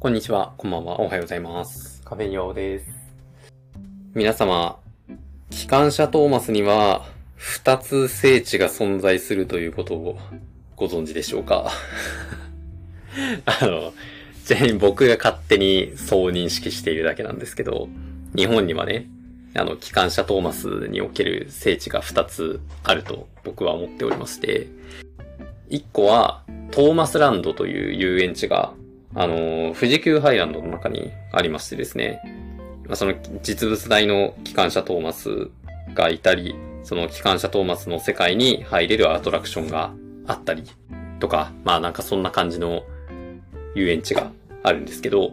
[0.00, 2.02] こんにちは、こんばんは、おはようございます。
[2.04, 2.86] 壁用です。
[4.14, 4.78] 皆様、
[5.50, 10.16] 機関車トーマスには、二つ聖地が存在するということを
[10.76, 11.72] ご存知でしょうか？
[13.44, 13.92] あの、
[14.44, 17.88] ちなみに僕が勝手にそう認識しているだけなんですけど、
[18.36, 19.06] 日本にはね、
[19.54, 24.68] あの、機関車トーマスにおける聖地が二つあると僕は思っておりまして、
[25.68, 28.74] 一個は、トーマスランドという遊園地が、
[29.18, 32.22] あの、富士急ハイランドの中にありましてですね、
[32.86, 35.50] ま、その実物大の機関車トーマス
[35.92, 36.54] がいたり、
[36.84, 39.92] その機関車トーマスの世界に入れるアトラクションが
[40.28, 40.62] あったり
[41.18, 42.84] とか、まあなんかそんな感じの
[43.74, 44.30] 遊園地が
[44.62, 45.32] あるんですけど、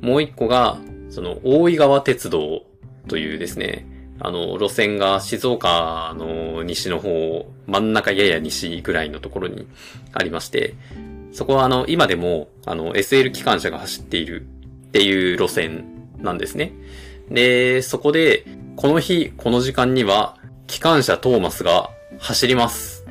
[0.00, 0.78] もう一個が、
[1.10, 2.62] その大井川鉄道
[3.08, 3.88] というですね、
[4.20, 9.66] あの、路線が静岡の西の方、真ん中やや西ぐらいのところに
[10.12, 10.74] ありまして、
[11.32, 14.46] そこはあの、今でも、あの、SL 機関車が走っている
[14.88, 15.84] っていう路線
[16.18, 16.72] なんですね。
[17.30, 18.44] で、そこで、
[18.76, 23.06] この日、この時間には、機関車トーマスが走ります。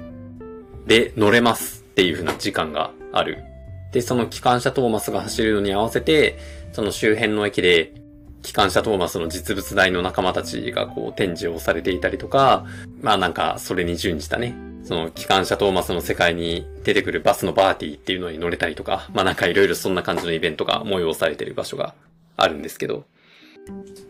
[0.85, 3.43] で、乗れますっていう風な時間がある。
[3.91, 6.37] で、その機関車トーマスが走るのに合わせて、
[6.73, 7.93] その周辺の駅で、
[8.41, 12.65] 機関車トーマスの実物大の仲間たちがこう展示をされていたりとか、
[13.01, 14.53] まあなんかそれに準じたね、
[14.85, 21.95] その機関車トーマスの世界に出てくるバスのバーティーっていうのに乗れたりとか、まあなんかいろいろそんな感じのイベントが催されてる場所が
[22.37, 23.05] あるんですけど、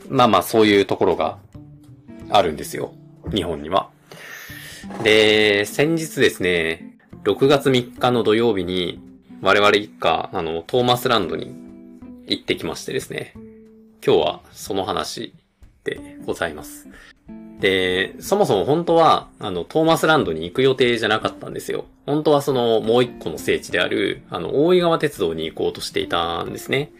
[0.09, 1.37] まあまあそういうところが
[2.29, 2.93] あるんですよ。
[3.33, 3.89] 日本には。
[5.03, 8.99] で、先日ですね、6月3日の土曜日に
[9.41, 11.55] 我々一家、あの、トーマスランドに
[12.27, 13.33] 行ってきましてですね、
[14.05, 15.33] 今日はその話
[15.85, 16.89] でございます。
[17.59, 21.85] で、そもそも本当は、あの、トーマスランドに行く予定じゃなかったんですよ。
[22.05, 26.91] 本当はその、もう一個の聖地である、あの、大井川鉄道に行こうとしていたんですね。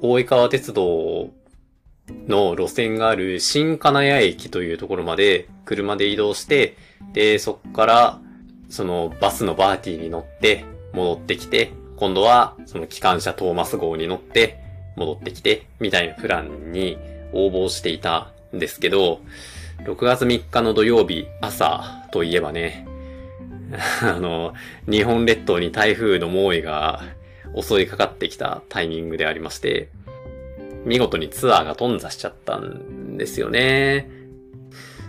[0.00, 1.30] 大井川鉄道
[2.26, 6.76] の路線がある新金谷駅というところまで車で移動して、
[7.12, 8.20] で、そっから、
[8.70, 14.62] そのバスのバーティーに乗って戻ってきて、今度はその機関車トーマス号に乗って
[14.96, 16.98] 戻ってきて、みたいなプランに
[17.32, 19.20] 応募していたんですけど、
[19.84, 22.86] 6月3日の土曜日朝といえばね、
[24.02, 24.54] あの、
[24.88, 27.02] 日本列島に台風の猛威が
[27.56, 29.88] 襲いかかってきたタイミングでありまして、
[30.84, 34.10] 見事にツアーが頓挫しちゃったんですよね。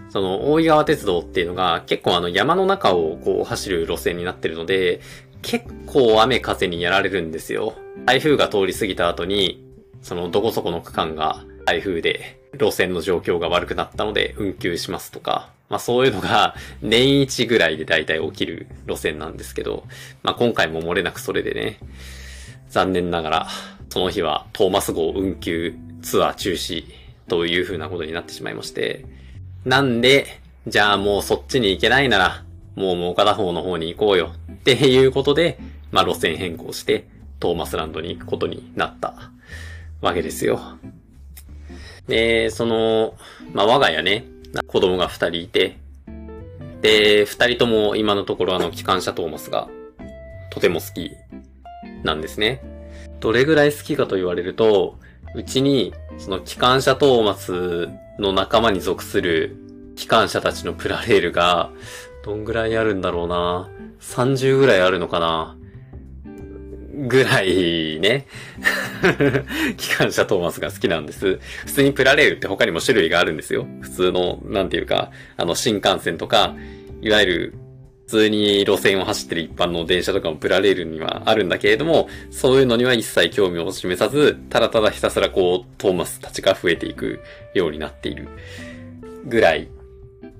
[0.10, 5.02] その、大井川鉄道っていうのが結構あの山の中をこう走る路線になってるので、
[5.42, 7.76] 結構雨風にやられるんですよ。
[8.06, 9.64] 台風が通り過ぎた後に、
[10.02, 19.86] そのどこそこの区間が台風で路線の状況が悪くなったので運休しますとか、まあそういうのが 年一ぐらいで大体起きる路線なんですけど、
[20.24, 21.80] まあ今回も漏れなくそれでね、
[22.70, 23.48] 残念ながら
[23.90, 26.86] その日はトーマス号運休ツアー中止
[27.28, 29.06] という風なことになってしまいまして、
[29.66, 30.28] なんで、
[30.68, 32.44] じゃあもうそっちに行けないなら、
[32.76, 35.60] もうもう片方の方に行こうよっていうことで、
[35.92, 37.08] まあ路線変更して
[37.40, 39.32] トーマスランドに行くことになった
[40.02, 40.60] わけですよ。
[42.10, 43.14] で、その、
[43.54, 44.26] まあ我が家ね、
[44.68, 45.78] 子供が二人いて、
[46.82, 49.70] で、二人とも今のところあの機関車トーマスが
[50.50, 51.12] とても好き
[52.04, 52.62] なんですね。
[53.20, 54.98] どれぐらい好きかと言われると、
[55.36, 59.56] うちにその機関車トーマスの仲間に属する
[59.96, 61.70] 機関車たちのプラレールが、
[62.26, 63.70] どんぐらいあるんだろうな。
[64.02, 65.58] 30ぐらいあるのかな。
[67.08, 68.26] ぐらいね。
[69.78, 71.40] 機関車トーマスが好きなんです。
[71.66, 73.68] 普通にプラレールって他にも種類があるんですよ。
[73.82, 76.56] 普通の、なんていうか、あの、新幹線とか、
[77.02, 77.54] いわゆる、
[78.08, 87.20] 普通に路線を走ってる一般の電車とかもプラレールにはあるんだけれども、そういうのには一切興味を示さず、ただただひたすらこう、トーマスたちが増えていく
[87.54, 88.28] ようになっている
[89.28, 89.70] ぐらい、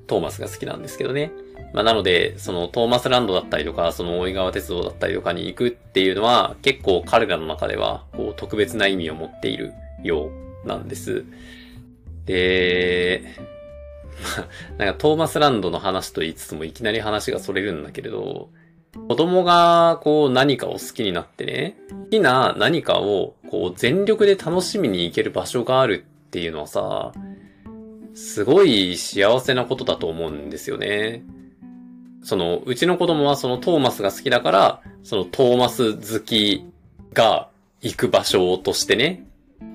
[0.08, 1.32] トーマスが好きなんですけどね。
[1.74, 9.74] まあ、なので、そのトーマスランドだったりとか、その大井川鉄道だったりとかに行くっていうのは、結構彼らの中では、こう、特別な意味を持っている
[10.04, 10.32] よ
[10.66, 11.26] うなんです。
[12.26, 13.24] で、
[14.78, 18.50] ま なんかトーマスランドの話と言いつつもいきなり話がそれるんだけれど、
[19.08, 27.12] 子供がこう何かを好きになってね、好きな何かをこう全力で楽しみに行ける場所があるっていうのはさ、
[28.14, 31.24] すごい幸せなことだと思うんですよね。
[32.30, 36.64] その、うちの子供はそのトーマスが好きだから、そのトーマス好き
[37.12, 37.50] が
[37.82, 39.26] 行く場所としてね、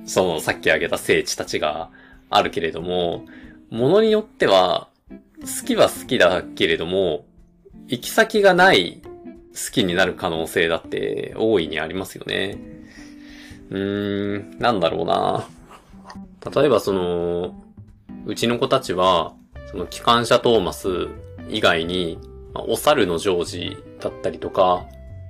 [0.06, 1.90] そのさっき挙げた聖地たちが
[2.30, 3.24] あるけれども、
[3.70, 4.86] ものによっては、
[5.40, 7.24] 好きは好きだけれども、
[7.88, 12.56] 行き先がない好きになる可能性だって大いにありますよね。
[13.70, 15.48] うーん、なんだろうな。
[16.54, 17.60] 例えばその、
[18.26, 19.34] うちの子たちは、
[19.72, 21.08] その機関車トーマス
[21.50, 22.20] 以外に、
[22.62, 24.84] お猿のジョージだったりとか、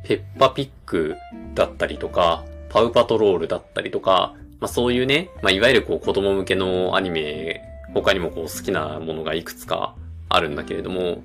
[0.04, 1.16] ペッパピック
[1.54, 7.62] だったりとか、パウパトロールだったりとか、まあそういうね、まあいわゆるこう子供向けのアニメ、
[7.94, 9.94] 他にもこう好きなものがいくつか
[10.28, 11.24] あるんだけれども、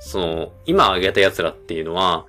[0.00, 2.26] その、今挙げた奴らっていうのは、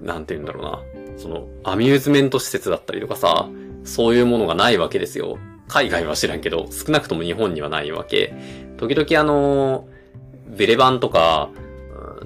[0.00, 0.80] なんて言うんだろうな。
[1.16, 3.48] その、アミューズメント施設だったりとかさ、
[3.84, 5.38] そういうものがないわけですよ。
[5.68, 8.34] 海外は知らんけど、少なくとも日本にはないわけ。
[8.76, 9.88] 時々あの、
[10.46, 11.50] ベレバンとか、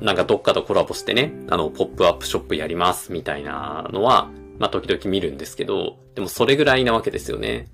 [0.00, 7.68] なんかどっかとコラボしてね、あの、ポップアップショップやりますみたいなのは、まあ時々見るんですけど、でもそれぐらいなわけですよね。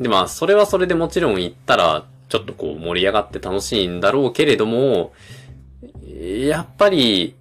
[0.00, 5.12] でまあ、それはそれでもちろん行ったら、ちょっとこう盛り上がって楽しいんだろうけれども、
[6.16, 7.34] やっぱり、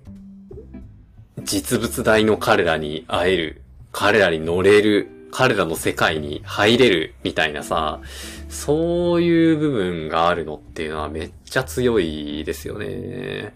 [1.44, 3.62] 実物大の彼らに会える、
[3.92, 8.02] 彼らに乗れる、彼らの世界に入れる、みたいなさ、
[8.50, 13.56] そういう部分があるのっていうのはめっちゃ強いですよね。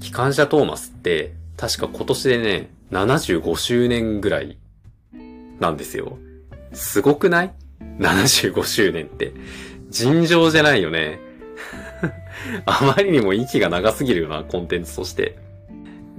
[0.00, 4.58] 機関車トーマスって、確か今年でね、75周年ぐらい
[5.60, 6.18] なんですよ。
[6.72, 7.52] すごくない
[8.00, 9.32] ?75 周年って。
[9.90, 11.20] 尋常じゃないよね。
[12.66, 15.38] あまりにも息が長すぎるようなコンテンツとして。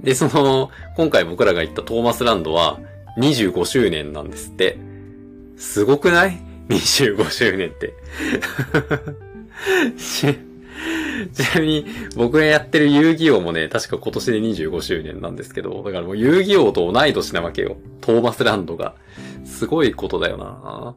[0.02, 2.80] で、その、今回僕らが行ったトーマスランドは
[3.16, 4.78] 25周年なんですって。
[5.56, 7.94] すごくない ?25 周年って。
[11.32, 17.76] ちなみに、僕がやってる遊戯王もね、確か今年で25周年なんですけど、だからもう遊戯王と同い年なわけよ。
[18.00, 18.94] トーマスランドが。
[19.44, 20.94] すごいことだよな。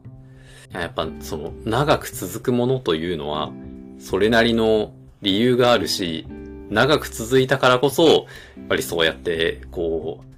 [0.80, 3.50] やっぱ、その、長く続くものというのは、
[3.98, 4.92] それなりの
[5.22, 6.26] 理由があるし、
[6.68, 8.24] 長く続いたからこそ、やっ
[8.68, 10.29] ぱりそうやって、こう、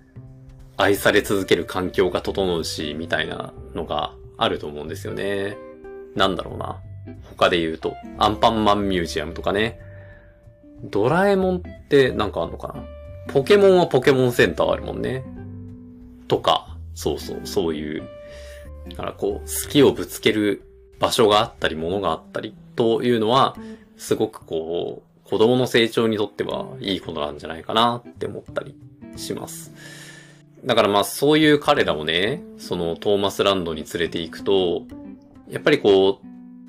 [0.77, 5.57] 愛され続ける環境が整うし、みたいなのがあると思うんですよね。
[6.15, 6.81] なんだろうな。
[7.37, 9.81] 他で言うと、アンパンマンミュージアムとかね。
[10.85, 12.85] ドラえもんってなんかあんのかな
[13.29, 15.25] ポケモンはポケモンセンターあるもんね。
[16.29, 18.03] とか、そうそう、そういう。
[18.91, 20.63] だからこう、好きをぶつける
[20.99, 23.57] 場所があったり、ものがあったりというのは、
[23.97, 28.75] すごくこう、子供の成長にとってはいいことなんじゃないかなって思ったり
[29.17, 29.73] します。
[30.65, 34.83] だからまあそういう彼らをね、そのトーマスランドに連れて行くと、
[35.49, 36.27] やっぱりこう、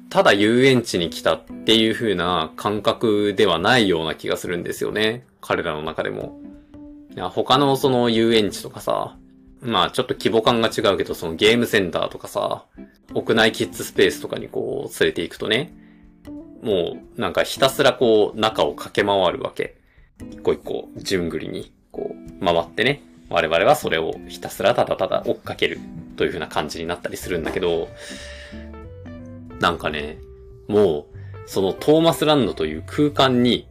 [0.10, 5.25] ただ遊園地に来たっていう風な感覚ではないような気がするんですよね。
[5.42, 6.40] 彼らの中でも。
[7.16, 9.18] いや他のその遊園地とかさ、
[9.62, 12.66] まあちょっと規模感が違うけど、そのゲームセンターとかさ、
[13.13, 15.74] 屋内キッズスペースとかにこう連れて行くとね、
[16.63, 19.78] もうなんかひたすらこう中を駆け回るわけ。
[20.31, 25.80] 一個一個順繰りにこう回ってね、我々はそれをひたすらただただ追っかける
[26.18, 27.88] という風な感じになったりするんだけど、
[29.59, 30.19] なんかね、
[30.68, 31.15] もう、
[31.47, 33.68] そのトーマスランドという空間に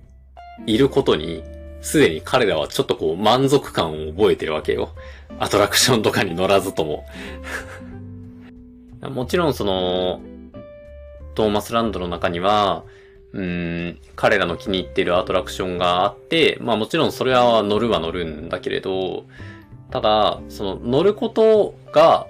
[0.67, 1.45] いることに、
[1.81, 4.91] すでに彼らはちょっとこう満足感を覚えてるわけよ。
[5.39, 7.07] アトラクションとかに乗らずとも。
[9.15, 10.21] もちろんその、
[11.37, 12.83] トーマスランドの中には、
[13.33, 19.25] うん、彼らの気に入ってるアトラクションがあって、まあもちろんそれは乗るは乗るんだけれど、
[19.91, 22.27] ただ、その乗ることが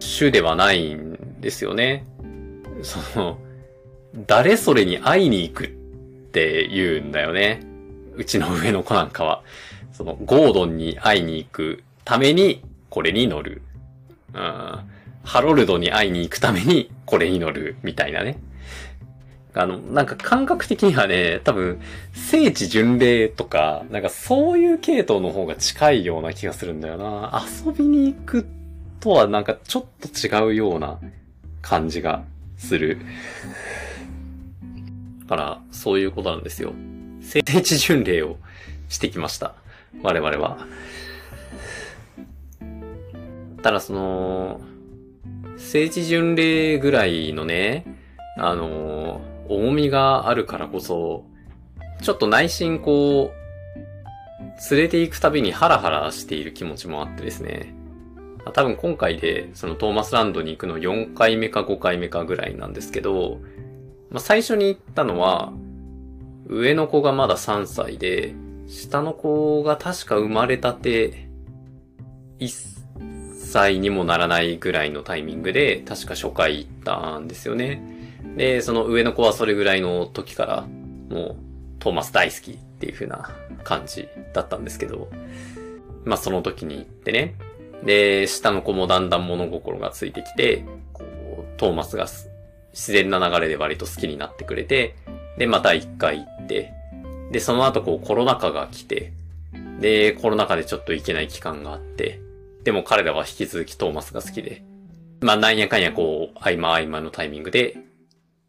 [0.00, 2.04] 主ではないんですよね。
[2.82, 3.38] その、
[4.26, 7.62] 誰それに会いに行くって言うんだよね。
[8.14, 9.42] うちの上の子なんかは。
[9.92, 13.62] その、ゴードンに会いに行くために、これに乗る。
[14.34, 14.78] うん。
[15.22, 17.76] ハロルドに会いに行くために、これに乗る。
[17.82, 18.38] みたいなね。
[19.58, 21.80] あの、なんか感覚的にはね、多分、
[22.12, 27.42] 聖地巡礼とか、なんかそういう系統の方が近いような気がするんだよな。
[27.64, 28.46] 遊びに行く
[29.00, 30.98] とはなんかちょっと違うような
[31.62, 32.22] 感じが
[32.58, 32.98] する。
[35.20, 36.74] だから、そういうことなんですよ。
[37.22, 38.36] 聖地巡礼を
[38.90, 39.54] してきました。
[40.02, 40.66] 我々は。
[43.62, 44.60] ただその、
[45.56, 47.86] 聖地巡礼ぐらいのね、
[48.36, 51.24] あの、重みがあるからこそ、
[52.02, 53.46] ちょっと内心こう、
[54.70, 57.74] 連れて行くたびにハラハラしている気持ちもあってですね。
[58.52, 63.40] 多分今回で、そのトーマスランドに行くの4回目か5回目かぐらいなんですけど、
[64.10, 65.52] まあ、最初に行ったのは、
[66.46, 68.34] 上の子がまだ3歳で、
[68.68, 71.28] 下の子が確か生まれたて
[72.40, 72.76] 1
[73.38, 77.95] 歳にもならないぐらいのタイミングで、確か初回行ったんですよね。
[78.36, 80.66] で、その上の子はそれぐらいの時から、
[81.08, 81.36] もう、
[81.78, 83.30] トーマス大好きっていう風な
[83.64, 85.08] 感じだったんですけど、
[86.04, 87.34] まあその時に行ってね。
[87.84, 92.06] で、下の子もだんだん物心がついてきて、こう、トーマスが
[92.72, 94.96] 自然な流れで割と好きになってくれて、
[95.38, 96.72] で、また一回行って、
[97.30, 99.12] で、その後こうコロナ禍が来て、
[99.80, 102.20] で、コロナ禍でちょっと行けない期間があって、
[102.64, 104.64] でも彼らは引き続きトーマスが好きで、
[105.20, 107.76] まあなんやかんやこう、合間合間のタイミングで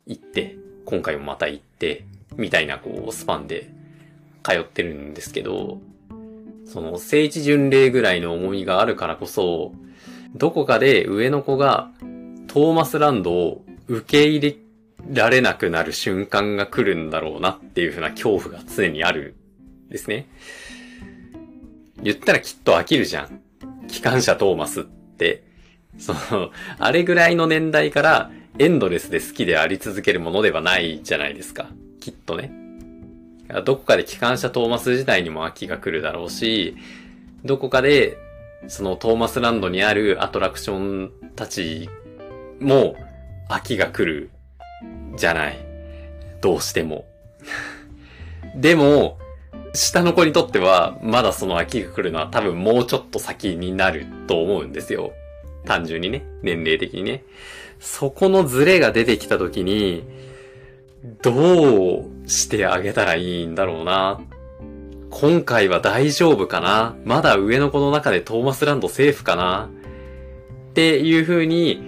[0.07, 3.69] 行って、今回もまた行って、みたいなこう、スパンで
[4.43, 5.79] 通ってるんですけど、
[6.65, 9.73] その聖地巡礼ぐらいの重みがあるからこそ、
[10.35, 11.89] どこかで上の子が
[12.47, 14.57] トーマスランドを受け入れ
[15.13, 19.35] られなくなる瞬間が来るんだろうなっていう風な恐怖が常にある
[19.89, 20.27] ですね。
[22.01, 23.41] 言ったらきっと飽きるじゃん。
[23.87, 25.43] 機関車トーマスって。
[25.97, 31.69] その、あれぐらいの年代からエンドレスで好きであり続けるものではないじゃないですか。
[31.99, 32.51] きっとね。
[33.65, 36.75] どこかで機関車トーマス自体にも飽きが来るだろうし、
[37.45, 38.17] どこかで、
[38.67, 41.87] そのトーマスランドにあるアトラクションたち
[42.59, 42.95] も
[43.47, 44.31] 飽きが来る
[45.15, 45.57] じゃない。
[46.41, 47.05] どうしても。
[48.57, 49.19] でも、
[49.75, 55.13] 下の子にとっては、まだその秋が来るのは多分もうちょっと先になると思うんですよ。
[55.65, 56.25] 単純にね。
[56.41, 57.23] 年齢的にね。
[57.79, 60.03] そこのズレが出てきた時に、
[61.21, 64.19] どうしてあげたらいいんだろうな。
[65.09, 69.69] 今回は大丈夫かなまだ上の子の中でトーマスランドセーフかな
[70.69, 71.81] っていう風に、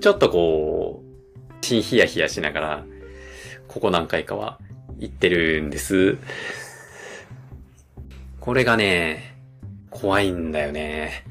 [0.00, 2.84] ちょっとこう、心ヒヤヒヤしながら、
[3.66, 4.58] ここ何回かは
[4.98, 6.18] 言ってるんです。
[8.40, 9.36] これがね、
[9.90, 11.24] 怖いんだよね。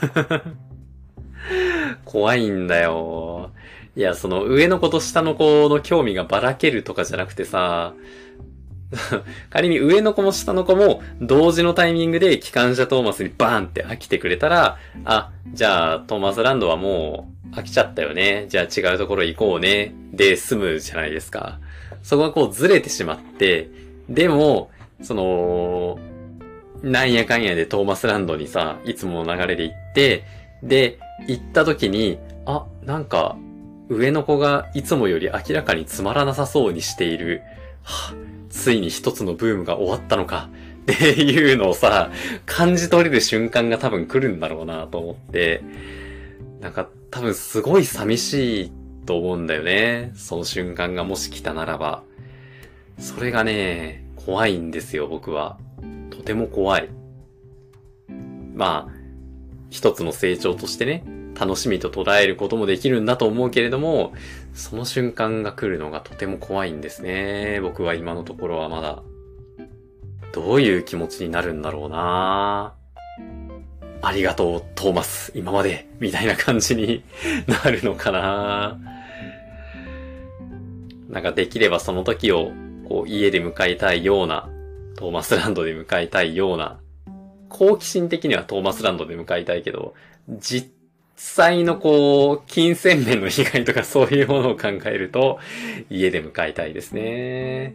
[2.04, 3.50] 怖いんだよ。
[3.96, 7.94] いや、その上の子と下の子の興味がばらけるとかじゃなくてさ、
[9.50, 18.46] 仮に上の子も下の子も同時のタイミングで機関車トーマスにバーンって飽きてくれたら、あ、じゃあトーマスランドはもう飽きちゃったよね。
[18.48, 19.94] じゃあ違うところ行こうね。
[20.12, 21.60] で済むじゃないですか。
[22.02, 23.68] そこがこうずれてしまって、
[24.08, 24.70] でも、
[25.02, 25.98] その、
[26.82, 30.24] なんやかんやでトーマスランドにさ、いつもの流れで行って、
[30.62, 33.36] で、行った時に、あ、なんか、
[33.88, 37.42] 上の子がいつもより明らかにつまらなさそうにしている。
[37.82, 38.14] は
[38.48, 40.48] ついに一つのブームが終わったのか。
[40.80, 42.10] っていうのをさ、
[42.46, 45.62] 感じ取れる瞬間が多分来るんだろうなと思って、
[46.60, 48.72] なんか多分すごい寂しい
[49.06, 50.12] と思うんだよね。
[50.14, 52.02] その瞬間がもし来たならば。
[52.98, 55.58] それがね、怖いんですよ、僕は。
[56.10, 56.88] とても怖い。
[58.54, 58.99] まあ、
[59.70, 61.04] 一つの成長としてね、
[61.38, 64.12] 楽しみと捉えることもできるんだと思うけれども、
[64.52, 67.60] その瞬間が来るのがとても怖いんですね。
[67.62, 69.02] 僕は今のところはまだ。
[70.32, 72.74] どういう気持ちになるんだろうな
[74.02, 77.02] ありがとう、トーマス、今まで、みたいな感じに
[77.46, 78.78] なるのかな
[81.08, 82.52] なんかできればその時を、
[82.88, 84.48] こう、家で迎えたいような、
[84.96, 86.80] トーマスランドで迎えたいような、
[87.50, 89.92] 好奇心的にはトーマスランドで迎えたいけど、
[90.28, 90.70] 実
[91.16, 95.38] 際のこう、金銭面の被害とかそういうものを考えると、
[95.90, 97.74] 家で迎えたいですね。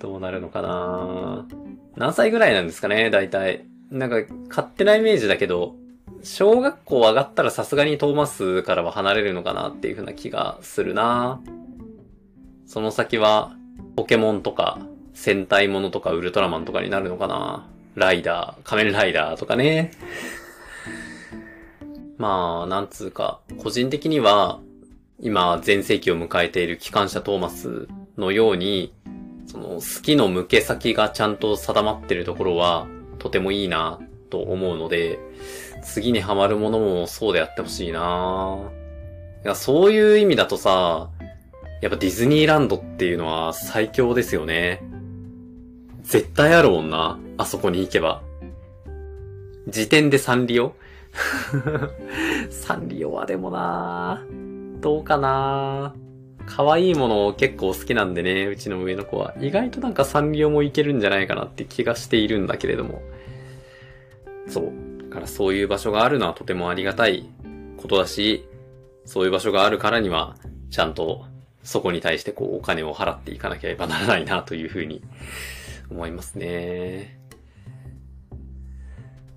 [0.00, 1.46] どうなるのかな？
[1.94, 3.64] 何歳ぐらいなんですかね、大体。
[3.90, 4.16] なんか、
[4.48, 5.76] 勝手なイメージだけど、
[6.22, 11.40] 小学校上がったらさすがにトーマスからは離れるのかなっていう風な気がするな
[12.66, 13.54] その先は、
[13.94, 14.80] ポケモンとか、
[15.14, 19.90] 戦隊ものとかウルトラマンとかになるのかなライダー、仮面ライダーとかね。
[22.18, 24.60] まあ、なんつうか、個人的には、
[25.18, 27.88] 今、全盛期を迎えている機関車トーマス
[28.18, 28.94] のように、
[29.46, 32.86] その、好きの向け先がちゃんと定まってるところは、
[33.18, 33.98] とてもいいな、
[34.28, 35.18] と思うので、
[35.82, 38.58] 次にハマるものもそうであってほしいな
[39.44, 41.10] いや、そういう意味だとさ、
[41.80, 44.82] やっぱディズニーランドっていうのは最強ですよね。
[46.06, 47.18] 絶対あるもんな。
[47.36, 48.22] あそこに行けば。
[49.66, 50.76] 時点でサンリオ？
[52.48, 54.24] サンリオはでもな
[54.80, 55.94] どうかな
[56.46, 59.34] 可愛いものを結構好きなんでね、うちの上の子は。
[59.40, 63.02] 意外となんかサンリオもいけるんじゃないかなって気がしているんだけれども。
[64.46, 64.72] そう。
[65.08, 67.28] だからそういう場所があるのはとてもありがたい
[67.76, 68.46] ことだし、
[69.04, 70.36] そういう場所があるからには、
[70.70, 71.24] ちゃんと
[71.64, 75.02] そこに対してこうお金を払っていかなければならないなというふうに
[75.90, 77.18] 思いますね。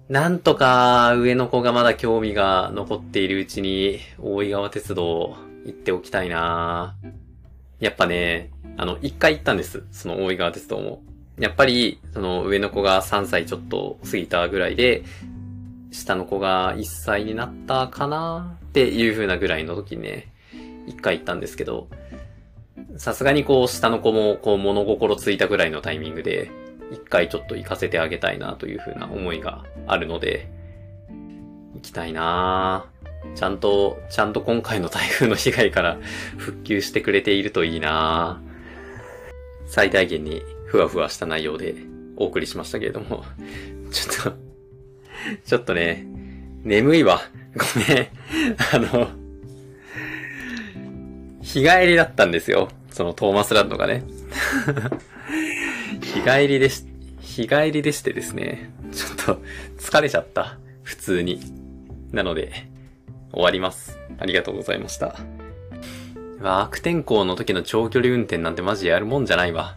[0.07, 6.95] なんとか上の子がまだ興味が残っているうちに大井川鉄道行っておきたいな
[7.79, 9.83] やっぱね、あの、一回行ったんです。
[9.91, 11.01] その大井川鉄道も。
[11.37, 15.03] やっぱり、その上の子が3歳ちょっと過ぎたぐらいで、
[15.91, 20.27] 下の子が1歳になったかなっていう風なぐらいの時にね、
[20.87, 21.87] 一回行ったんですけど、
[22.97, 26.51] さすがにこう下の子もこう物心ついたぐらいのタイミングで、
[26.91, 30.49] 一回ちょっと行かせてあげたいなという風な思いがあるので、
[31.75, 32.85] 行きたいな
[33.35, 35.97] ちゃんと、ちゃんと今回の台風の被害から
[36.37, 38.41] 復旧してくれているといいな
[39.67, 41.75] 最大限にふわふわした内容で
[42.15, 43.23] お送りしましたけれども、
[43.91, 44.37] ちょっと、
[45.45, 46.05] ちょっとね、
[46.63, 47.21] 眠いわ。
[47.55, 48.07] ごめん。
[48.73, 49.09] あの、
[51.53, 52.69] 日帰りだったんですよ。
[52.91, 54.03] そのトーマスランドがね。
[55.99, 56.83] 日帰りでし、
[57.21, 58.71] 日帰りでしてですね。
[58.91, 59.41] ちょっと
[59.79, 60.59] 疲れちゃった。
[60.83, 61.41] 普通に。
[62.11, 62.67] なので、
[63.31, 63.97] 終わります。
[64.19, 65.15] ありがとうございました。
[66.43, 69.75] 悪天候の時の長距離運転なんてマジやるもんじゃないわ。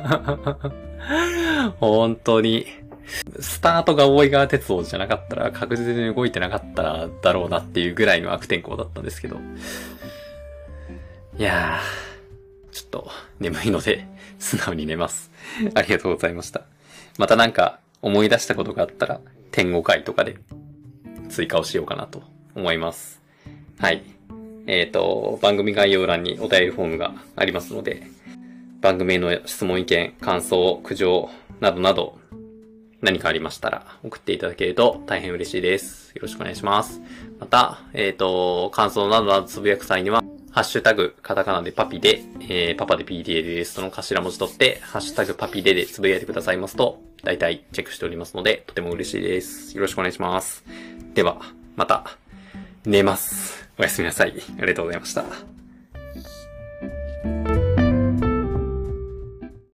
[1.80, 2.66] 本当に。
[3.40, 9.38] スタートが大井川鉄道じゃなかったら、確実に動いてなかったらだろうなっていうぐらいの悪天候だったんですけど。
[11.40, 14.06] いやー、ちょっと眠いので、
[14.38, 15.30] 素直に寝ます。
[15.74, 16.66] ありがとうございました。
[17.16, 20.36] またなんか思い出したことがあったら、天5回とかで
[21.30, 22.22] 追加をしようかなと
[22.54, 23.22] 思います。
[23.78, 24.02] はい。
[24.66, 28.02] えっ、ー、と、番組概要欄にお便りフォームがありますので、
[28.82, 31.30] 番組への質問意見、感想、苦情
[31.60, 32.18] などなど、
[33.00, 36.12] 何かありましたら送っていただけると大変嬉しいです。
[36.14, 37.00] よろしくお願いします。
[37.38, 40.19] また、えっ、ー、と、感想などなどつぶやく際には、
[40.60, 49.74] ハッシュタグ、カタカナでパピで、えー、パパで PDLS との頭文字取って、ハッシュタグパピででつぶやいてくださいますと、大体チェックしておりますので、とても嬉しいです。
[49.74, 50.62] よろしくお願いします。
[51.14, 51.40] では、
[51.76, 52.04] また、
[52.84, 53.70] 寝ます。
[53.78, 54.34] おやすみなさい。
[54.58, 55.59] ありがとうございました。